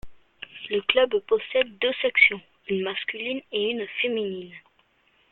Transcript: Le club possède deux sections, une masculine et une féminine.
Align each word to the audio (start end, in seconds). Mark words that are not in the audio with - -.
Le 0.71 0.79
club 0.81 1.13
possède 1.27 1.77
deux 1.77 1.93
sections, 2.01 2.41
une 2.67 2.81
masculine 2.81 3.43
et 3.51 3.69
une 3.69 3.85
féminine. 4.01 4.51